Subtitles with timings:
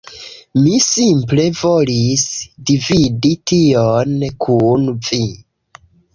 [0.59, 2.23] Mi simple volis
[2.71, 5.23] dividi tion kun vi